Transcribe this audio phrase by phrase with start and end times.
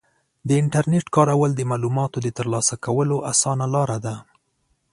[0.47, 4.15] د انټرنیټ کارول د معلوماتو د ترلاسه کولو اسانه لاره ده.